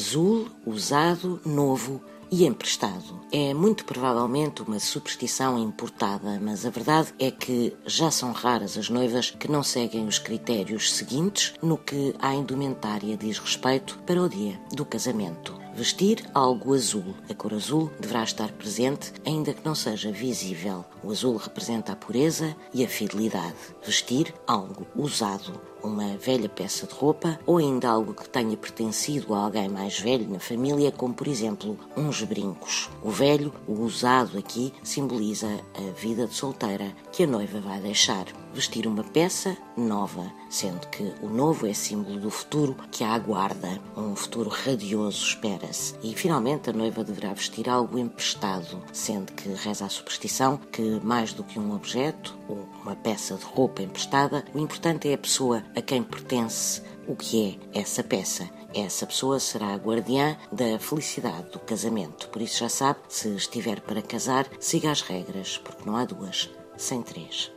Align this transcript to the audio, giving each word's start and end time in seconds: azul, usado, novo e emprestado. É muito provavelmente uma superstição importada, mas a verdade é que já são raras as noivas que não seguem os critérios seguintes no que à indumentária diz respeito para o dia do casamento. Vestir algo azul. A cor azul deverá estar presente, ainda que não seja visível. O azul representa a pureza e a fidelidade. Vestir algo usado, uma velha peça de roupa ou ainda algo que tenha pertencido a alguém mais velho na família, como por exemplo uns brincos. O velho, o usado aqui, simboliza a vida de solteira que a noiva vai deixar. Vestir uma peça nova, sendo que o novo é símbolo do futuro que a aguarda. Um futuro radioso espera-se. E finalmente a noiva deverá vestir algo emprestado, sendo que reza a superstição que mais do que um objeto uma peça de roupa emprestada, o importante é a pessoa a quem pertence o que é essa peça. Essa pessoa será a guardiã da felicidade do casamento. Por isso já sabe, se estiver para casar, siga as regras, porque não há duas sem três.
azul, 0.00 0.48
usado, 0.64 1.38
novo 1.44 2.00
e 2.30 2.46
emprestado. 2.46 3.20
É 3.30 3.52
muito 3.52 3.84
provavelmente 3.84 4.62
uma 4.62 4.80
superstição 4.80 5.58
importada, 5.58 6.40
mas 6.40 6.64
a 6.64 6.70
verdade 6.70 7.12
é 7.18 7.30
que 7.30 7.76
já 7.84 8.10
são 8.10 8.32
raras 8.32 8.78
as 8.78 8.88
noivas 8.88 9.30
que 9.30 9.50
não 9.50 9.62
seguem 9.62 10.06
os 10.06 10.18
critérios 10.18 10.94
seguintes 10.94 11.52
no 11.62 11.76
que 11.76 12.14
à 12.18 12.34
indumentária 12.34 13.14
diz 13.14 13.38
respeito 13.38 13.98
para 14.06 14.22
o 14.22 14.28
dia 14.28 14.58
do 14.72 14.86
casamento. 14.86 15.60
Vestir 15.74 16.24
algo 16.34 16.74
azul. 16.74 17.14
A 17.28 17.34
cor 17.34 17.54
azul 17.54 17.90
deverá 18.00 18.24
estar 18.24 18.50
presente, 18.52 19.12
ainda 19.24 19.54
que 19.54 19.64
não 19.64 19.74
seja 19.74 20.10
visível. 20.10 20.84
O 21.02 21.10
azul 21.10 21.36
representa 21.36 21.92
a 21.92 21.96
pureza 21.96 22.56
e 22.72 22.84
a 22.84 22.88
fidelidade. 22.88 23.54
Vestir 23.84 24.34
algo 24.46 24.86
usado, 24.96 25.60
uma 25.82 26.16
velha 26.16 26.48
peça 26.48 26.86
de 26.86 26.94
roupa 26.94 27.38
ou 27.46 27.58
ainda 27.58 27.88
algo 27.88 28.14
que 28.14 28.28
tenha 28.28 28.56
pertencido 28.56 29.34
a 29.34 29.44
alguém 29.44 29.68
mais 29.68 29.98
velho 29.98 30.28
na 30.28 30.38
família, 30.38 30.92
como 30.92 31.14
por 31.14 31.28
exemplo 31.28 31.78
uns 31.96 32.22
brincos. 32.22 32.88
O 33.02 33.10
velho, 33.10 33.52
o 33.66 33.80
usado 33.82 34.38
aqui, 34.38 34.72
simboliza 34.82 35.48
a 35.74 36.00
vida 36.00 36.26
de 36.26 36.34
solteira 36.34 36.94
que 37.12 37.24
a 37.24 37.26
noiva 37.26 37.60
vai 37.60 37.80
deixar. 37.80 38.26
Vestir 38.52 38.86
uma 38.86 39.04
peça 39.04 39.56
nova, 39.76 40.28
sendo 40.48 40.84
que 40.88 41.14
o 41.22 41.28
novo 41.28 41.68
é 41.68 41.72
símbolo 41.72 42.18
do 42.18 42.30
futuro 42.30 42.74
que 42.90 43.04
a 43.04 43.12
aguarda. 43.12 43.80
Um 43.96 44.16
futuro 44.16 44.50
radioso 44.50 45.24
espera-se. 45.24 45.94
E 46.02 46.14
finalmente 46.14 46.68
a 46.68 46.72
noiva 46.72 47.04
deverá 47.04 47.32
vestir 47.32 47.68
algo 47.68 47.96
emprestado, 47.96 48.82
sendo 48.92 49.32
que 49.32 49.48
reza 49.50 49.84
a 49.84 49.88
superstição 49.88 50.58
que 50.72 51.00
mais 51.04 51.32
do 51.32 51.44
que 51.44 51.60
um 51.60 51.72
objeto 51.74 52.39
uma 52.52 52.96
peça 52.96 53.34
de 53.34 53.44
roupa 53.44 53.82
emprestada, 53.82 54.44
o 54.54 54.58
importante 54.58 55.08
é 55.08 55.14
a 55.14 55.18
pessoa 55.18 55.62
a 55.74 55.82
quem 55.82 56.02
pertence 56.02 56.82
o 57.06 57.16
que 57.16 57.58
é 57.74 57.80
essa 57.80 58.02
peça. 58.02 58.48
Essa 58.74 59.06
pessoa 59.06 59.40
será 59.40 59.74
a 59.74 59.76
guardiã 59.76 60.36
da 60.52 60.78
felicidade 60.78 61.50
do 61.50 61.58
casamento. 61.58 62.28
Por 62.28 62.40
isso 62.40 62.58
já 62.58 62.68
sabe, 62.68 63.00
se 63.08 63.28
estiver 63.34 63.80
para 63.80 64.02
casar, 64.02 64.46
siga 64.60 64.90
as 64.90 65.00
regras, 65.00 65.58
porque 65.58 65.82
não 65.84 65.96
há 65.96 66.04
duas 66.04 66.50
sem 66.76 67.02
três. 67.02 67.50